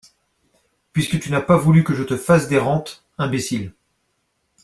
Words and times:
Puisque 0.93 1.19
tu 1.19 1.29
n’as 1.31 1.41
pas 1.43 1.57
voulu 1.57 1.83
que 1.83 1.93
je 1.93 2.01
te 2.01 2.17
fasse 2.17 2.47
des 2.47 2.57
rentes, 2.57 3.05
imbécile!… 3.19 3.71